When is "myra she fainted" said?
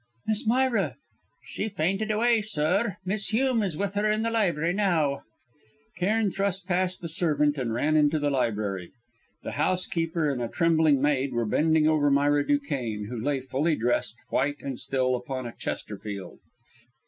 0.47-2.09